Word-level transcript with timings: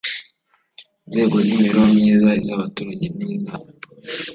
nzego 1.07 1.35
z 1.45 1.47
imibereho 1.53 1.87
myiza 1.97 2.29
iz 2.41 2.47
abaturage 2.55 3.07
n 3.17 3.19
iza 3.33 3.51